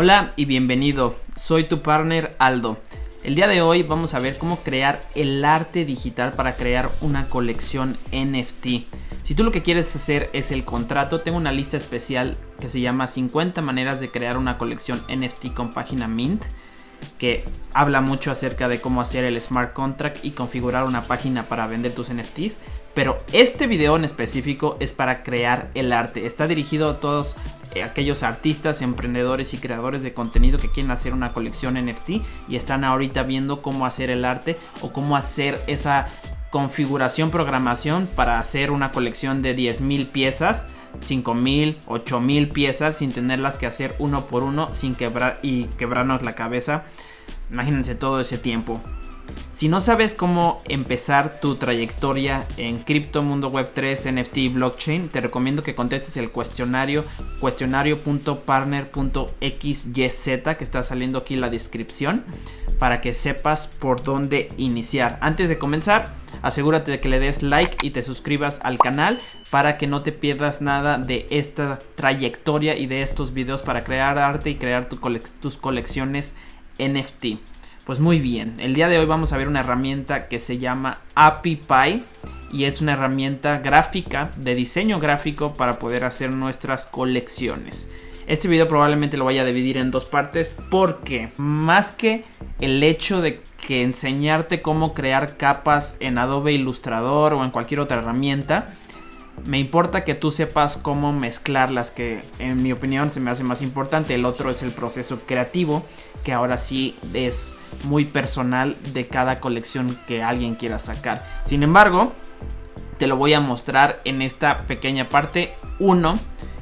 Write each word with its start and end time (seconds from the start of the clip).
Hola 0.00 0.32
y 0.36 0.44
bienvenido, 0.44 1.16
soy 1.34 1.64
tu 1.64 1.82
partner 1.82 2.36
Aldo. 2.38 2.78
El 3.24 3.34
día 3.34 3.48
de 3.48 3.62
hoy 3.62 3.82
vamos 3.82 4.14
a 4.14 4.20
ver 4.20 4.38
cómo 4.38 4.62
crear 4.62 5.02
el 5.16 5.44
arte 5.44 5.84
digital 5.84 6.34
para 6.34 6.54
crear 6.54 6.92
una 7.00 7.28
colección 7.28 7.98
NFT. 8.12 8.86
Si 9.24 9.34
tú 9.34 9.42
lo 9.42 9.50
que 9.50 9.64
quieres 9.64 9.96
hacer 9.96 10.30
es 10.32 10.52
el 10.52 10.64
contrato, 10.64 11.22
tengo 11.22 11.36
una 11.36 11.50
lista 11.50 11.76
especial 11.76 12.36
que 12.60 12.68
se 12.68 12.80
llama 12.80 13.08
50 13.08 13.60
maneras 13.60 13.98
de 13.98 14.12
crear 14.12 14.38
una 14.38 14.56
colección 14.56 15.02
NFT 15.12 15.52
con 15.52 15.72
página 15.72 16.06
Mint 16.06 16.44
que 17.18 17.44
habla 17.74 18.00
mucho 18.00 18.30
acerca 18.30 18.68
de 18.68 18.80
cómo 18.80 19.00
hacer 19.00 19.24
el 19.24 19.40
smart 19.40 19.72
contract 19.72 20.24
y 20.24 20.32
configurar 20.32 20.84
una 20.84 21.06
página 21.06 21.44
para 21.44 21.66
vender 21.66 21.94
tus 21.94 22.12
NFTs. 22.12 22.60
Pero 22.94 23.18
este 23.32 23.66
video 23.66 23.96
en 23.96 24.04
específico 24.04 24.76
es 24.80 24.92
para 24.92 25.22
crear 25.22 25.70
el 25.74 25.92
arte. 25.92 26.26
Está 26.26 26.46
dirigido 26.48 26.90
a 26.90 27.00
todos 27.00 27.36
eh, 27.74 27.82
aquellos 27.82 28.22
artistas, 28.22 28.82
emprendedores 28.82 29.54
y 29.54 29.58
creadores 29.58 30.02
de 30.02 30.14
contenido 30.14 30.58
que 30.58 30.70
quieren 30.70 30.90
hacer 30.90 31.12
una 31.12 31.32
colección 31.32 31.74
NFT 31.74 32.10
y 32.48 32.56
están 32.56 32.84
ahorita 32.84 33.22
viendo 33.24 33.62
cómo 33.62 33.86
hacer 33.86 34.10
el 34.10 34.24
arte 34.24 34.56
o 34.80 34.92
cómo 34.92 35.16
hacer 35.16 35.60
esa 35.66 36.06
configuración, 36.50 37.30
programación 37.30 38.08
para 38.16 38.38
hacer 38.38 38.70
una 38.70 38.90
colección 38.90 39.42
de 39.42 39.54
10.000 39.54 40.08
piezas 40.08 40.66
5000, 40.96 41.78
8000 41.86 42.48
piezas 42.48 42.96
sin 42.96 43.12
tenerlas 43.12 43.56
que 43.56 43.66
hacer 43.66 43.94
uno 43.98 44.26
por 44.26 44.42
uno 44.42 44.72
sin 44.74 44.94
quebrar 44.94 45.38
y 45.42 45.64
quebrarnos 45.64 46.22
la 46.22 46.34
cabeza. 46.34 46.84
Imagínense 47.50 47.94
todo 47.94 48.20
ese 48.20 48.38
tiempo. 48.38 48.80
Si 49.58 49.68
no 49.68 49.80
sabes 49.80 50.14
cómo 50.14 50.62
empezar 50.68 51.40
tu 51.40 51.56
trayectoria 51.56 52.46
en 52.58 52.78
cripto, 52.78 53.24
mundo 53.24 53.48
web 53.48 53.72
3, 53.74 54.12
NFT 54.12 54.36
y 54.36 54.48
blockchain, 54.50 55.08
te 55.08 55.20
recomiendo 55.20 55.64
que 55.64 55.74
contestes 55.74 56.16
el 56.16 56.30
cuestionario 56.30 57.04
cuestionario.partner.xyz 57.40 59.92
que 59.92 60.56
está 60.60 60.84
saliendo 60.84 61.18
aquí 61.18 61.34
en 61.34 61.40
la 61.40 61.50
descripción 61.50 62.24
para 62.78 63.00
que 63.00 63.14
sepas 63.14 63.66
por 63.66 64.04
dónde 64.04 64.52
iniciar. 64.58 65.18
Antes 65.22 65.48
de 65.48 65.58
comenzar, 65.58 66.14
asegúrate 66.42 66.92
de 66.92 67.00
que 67.00 67.08
le 67.08 67.18
des 67.18 67.42
like 67.42 67.78
y 67.82 67.90
te 67.90 68.04
suscribas 68.04 68.60
al 68.62 68.78
canal 68.78 69.18
para 69.50 69.76
que 69.76 69.88
no 69.88 70.02
te 70.02 70.12
pierdas 70.12 70.62
nada 70.62 70.98
de 70.98 71.26
esta 71.30 71.80
trayectoria 71.96 72.76
y 72.76 72.86
de 72.86 73.00
estos 73.00 73.34
videos 73.34 73.62
para 73.62 73.82
crear 73.82 74.20
arte 74.20 74.50
y 74.50 74.54
crear 74.54 74.88
tus 74.88 75.56
colecciones 75.56 76.36
NFT. 76.78 77.57
Pues 77.88 78.00
muy 78.00 78.18
bien, 78.18 78.52
el 78.58 78.74
día 78.74 78.86
de 78.88 78.98
hoy 78.98 79.06
vamos 79.06 79.32
a 79.32 79.38
ver 79.38 79.48
una 79.48 79.60
herramienta 79.60 80.28
que 80.28 80.40
se 80.40 80.58
llama 80.58 80.98
AppyPie 81.14 82.02
y 82.52 82.64
es 82.64 82.82
una 82.82 82.92
herramienta 82.92 83.60
gráfica 83.60 84.30
de 84.36 84.54
diseño 84.54 85.00
gráfico 85.00 85.54
para 85.54 85.78
poder 85.78 86.04
hacer 86.04 86.34
nuestras 86.34 86.84
colecciones. 86.84 87.90
Este 88.26 88.46
video 88.46 88.68
probablemente 88.68 89.16
lo 89.16 89.24
vaya 89.24 89.40
a 89.40 89.46
dividir 89.46 89.78
en 89.78 89.90
dos 89.90 90.04
partes 90.04 90.54
porque 90.68 91.30
más 91.38 91.90
que 91.90 92.26
el 92.60 92.82
hecho 92.82 93.22
de 93.22 93.40
que 93.66 93.82
enseñarte 93.82 94.60
cómo 94.60 94.92
crear 94.92 95.38
capas 95.38 95.96
en 96.00 96.18
Adobe 96.18 96.52
Illustrator 96.52 97.32
o 97.32 97.42
en 97.42 97.50
cualquier 97.50 97.80
otra 97.80 98.00
herramienta, 98.00 98.70
me 99.46 99.58
importa 99.58 100.04
que 100.04 100.14
tú 100.14 100.30
sepas 100.30 100.76
cómo 100.76 101.12
mezclarlas, 101.12 101.90
que 101.90 102.22
en 102.38 102.62
mi 102.62 102.72
opinión 102.72 103.10
se 103.10 103.20
me 103.20 103.30
hace 103.30 103.44
más 103.44 103.62
importante. 103.62 104.14
El 104.14 104.24
otro 104.24 104.50
es 104.50 104.62
el 104.62 104.72
proceso 104.72 105.20
creativo, 105.26 105.84
que 106.24 106.32
ahora 106.32 106.58
sí 106.58 106.96
es 107.14 107.54
muy 107.84 108.04
personal 108.04 108.76
de 108.92 109.06
cada 109.06 109.40
colección 109.40 109.98
que 110.06 110.22
alguien 110.22 110.54
quiera 110.54 110.78
sacar. 110.78 111.24
Sin 111.44 111.62
embargo, 111.62 112.12
te 112.98 113.06
lo 113.06 113.16
voy 113.16 113.34
a 113.34 113.40
mostrar 113.40 114.00
en 114.04 114.22
esta 114.22 114.66
pequeña 114.66 115.08
parte 115.08 115.52
1, 115.78 116.18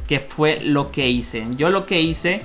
que 0.07 0.21
fue 0.21 0.61
lo 0.61 0.91
que 0.91 1.09
hice. 1.09 1.47
Yo 1.57 1.71
lo 1.71 1.87
que 1.87 2.01
hice 2.01 2.43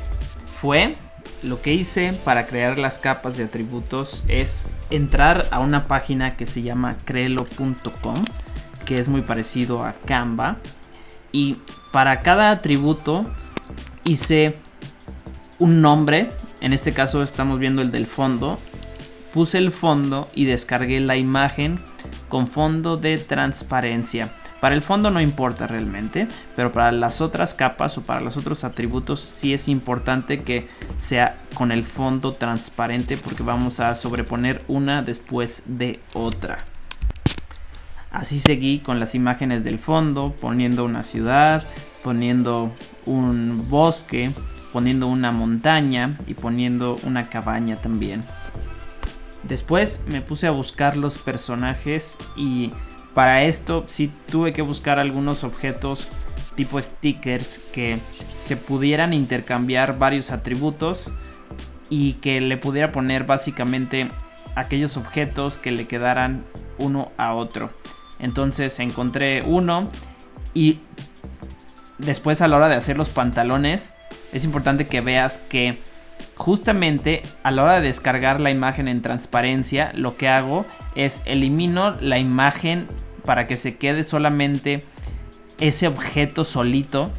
fue 0.60 0.96
lo 1.44 1.62
que 1.62 1.74
hice 1.74 2.14
para 2.24 2.46
crear 2.46 2.78
las 2.78 3.00
capas 3.00 3.36
de 3.36 3.46
atributos 3.46 4.24
es 4.28 4.68
entrar 4.92 5.48
a 5.52 5.60
una 5.60 5.88
página 5.88 6.38
que 6.38 6.46
se 6.46 6.62
llama 6.62 6.98
creelo.com 7.04 8.24
que 8.86 8.96
es 8.96 9.10
muy 9.10 9.22
parecido 9.22 9.84
a 9.84 9.94
Canva. 10.06 10.58
Y 11.32 11.58
para 11.92 12.22
cada 12.22 12.52
atributo 12.52 13.30
hice 14.04 14.58
un 15.60 15.82
nombre. 15.82 16.32
En 16.60 16.74
este 16.74 16.94
caso 16.94 17.24
estamos 17.24 17.60
viendo 17.60 17.82
el 17.82 17.92
del 17.92 18.08
fondo. 18.08 18.60
Puse 19.34 19.58
el 19.58 19.72
fondo 19.72 20.28
y 20.36 20.46
descargué 20.46 21.00
la 21.00 21.16
imagen 21.16 21.80
con 22.28 22.48
fondo 22.48 22.98
de 22.98 23.18
transparencia. 23.18 24.34
Para 24.62 24.76
el 24.76 24.84
fondo 24.84 25.10
no 25.10 25.20
importa 25.20 25.66
realmente, 25.66 26.28
pero 26.56 26.72
para 26.72 26.92
las 26.92 27.20
otras 27.20 27.56
capas 27.56 27.98
o 27.98 28.04
para 28.04 28.22
los 28.22 28.38
otros 28.38 28.64
atributos 28.64 29.20
sí 29.20 29.56
es 29.56 29.68
importante 29.68 30.44
que 30.44 30.68
sea 30.98 31.40
con 31.56 31.72
el 31.72 31.84
fondo 31.84 32.34
transparente 32.34 33.18
porque 33.18 33.42
vamos 33.42 33.80
a 33.80 33.96
sobreponer 33.96 34.62
una 34.68 35.02
después 35.02 35.64
de 35.66 36.00
otra. 36.14 36.64
Así 38.12 38.40
seguí 38.40 38.80
con 38.80 39.00
las 39.00 39.16
imágenes 39.16 39.64
del 39.64 39.80
fondo, 39.80 40.36
poniendo 40.40 40.84
una 40.84 41.04
ciudad, 41.04 41.64
poniendo 42.04 42.72
un 43.06 43.68
bosque, 43.70 44.32
poniendo 44.74 45.08
una 45.08 45.32
montaña 45.32 46.16
y 46.28 46.34
poniendo 46.34 46.98
una 47.04 47.30
cabaña 47.30 47.82
también. 47.82 48.26
Después 49.44 50.02
me 50.08 50.22
puse 50.22 50.48
a 50.48 50.52
buscar 50.52 50.98
los 50.98 51.18
personajes 51.18 52.18
y 52.36 52.72
para 53.14 53.44
esto 53.44 53.86
sí 53.88 54.12
tuve 54.30 54.54
que 54.54 54.62
buscar 54.62 55.00
algunos 55.00 55.44
objetos 55.44 56.10
tipo 56.56 56.82
stickers 56.82 57.60
que 57.74 58.00
se 58.38 58.58
pudieran 58.58 59.14
intercambiar 59.14 59.98
varios 59.98 60.32
atributos 60.32 61.12
y 61.90 62.14
que 62.14 62.40
le 62.42 62.58
pudiera 62.58 62.92
poner 62.92 63.26
básicamente 63.26 64.10
aquellos 64.56 64.98
objetos 64.98 65.58
que 65.58 65.72
le 65.72 65.88
quedaran 65.88 66.46
uno 66.78 67.12
a 67.18 67.34
otro. 67.34 67.72
Entonces 68.22 68.80
encontré 68.80 69.42
uno 69.42 69.90
y 70.54 70.80
después 71.98 72.42
a 72.42 72.48
la 72.48 72.58
hora 72.58 72.70
de 72.70 72.76
hacer 72.76 72.98
los 72.98 73.10
pantalones 73.10 73.94
es 74.32 74.46
importante 74.46 74.88
que 74.88 75.02
veas 75.02 75.40
que 75.50 75.80
justamente 76.36 77.24
a 77.44 77.52
la 77.52 77.64
hora 77.64 77.76
de 77.76 77.88
descargar 77.88 78.40
la 78.40 78.52
imagen 78.52 78.88
en 78.88 79.02
transparencia 79.02 79.92
lo 79.96 80.18
que 80.18 80.28
hago 80.30 80.66
es 80.96 81.22
elimino 81.26 81.92
la 82.00 82.20
imagen 82.20 82.88
para 83.26 83.48
que 83.48 83.58
se 83.58 83.76
quede 83.76 84.04
solamente 84.04 84.84
ese 85.60 85.88
objeto 85.88 86.46
solito 86.46 87.12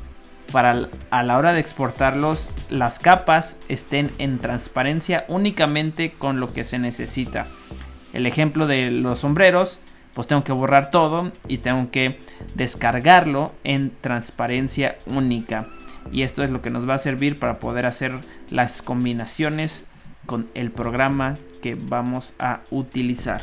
para 0.50 0.88
a 1.10 1.22
la 1.22 1.38
hora 1.38 1.52
de 1.52 1.60
exportarlos 1.60 2.50
las 2.70 2.98
capas 2.98 3.56
estén 3.68 4.10
en 4.18 4.38
transparencia 4.38 5.24
únicamente 5.28 6.10
con 6.10 6.40
lo 6.40 6.52
que 6.52 6.64
se 6.64 6.78
necesita. 6.78 7.46
El 8.12 8.26
ejemplo 8.26 8.66
de 8.66 8.90
los 8.90 9.20
sombreros 9.20 9.80
pues 10.14 10.26
tengo 10.26 10.44
que 10.44 10.52
borrar 10.52 10.90
todo 10.90 11.32
y 11.48 11.58
tengo 11.58 11.90
que 11.90 12.18
descargarlo 12.54 13.52
en 13.64 13.92
transparencia 14.00 14.96
única. 15.06 15.68
Y 16.10 16.22
esto 16.22 16.42
es 16.42 16.50
lo 16.50 16.62
que 16.62 16.70
nos 16.70 16.88
va 16.88 16.94
a 16.94 16.98
servir 16.98 17.38
para 17.38 17.58
poder 17.58 17.86
hacer 17.86 18.12
las 18.50 18.82
combinaciones 18.82 19.86
con 20.26 20.46
el 20.54 20.70
programa 20.70 21.34
que 21.62 21.74
vamos 21.74 22.34
a 22.38 22.60
utilizar. 22.70 23.42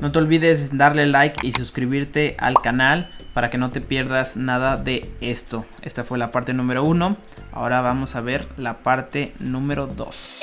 No 0.00 0.12
te 0.12 0.18
olvides 0.18 0.76
darle 0.76 1.06
like 1.06 1.46
y 1.46 1.52
suscribirte 1.52 2.34
al 2.38 2.54
canal 2.54 3.10
para 3.34 3.50
que 3.50 3.58
no 3.58 3.70
te 3.70 3.82
pierdas 3.82 4.36
nada 4.36 4.76
de 4.78 5.10
esto. 5.20 5.66
Esta 5.82 6.04
fue 6.04 6.16
la 6.16 6.30
parte 6.30 6.54
número 6.54 6.84
uno. 6.84 7.18
Ahora 7.52 7.82
vamos 7.82 8.16
a 8.16 8.22
ver 8.22 8.48
la 8.56 8.78
parte 8.78 9.34
número 9.38 9.86
2. 9.86 10.40